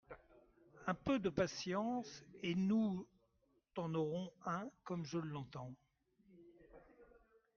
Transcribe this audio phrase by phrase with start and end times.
[0.87, 3.07] Un peu de patience, et nous
[3.75, 4.67] t’en aurons un…
[4.83, 5.75] comme je l’entends.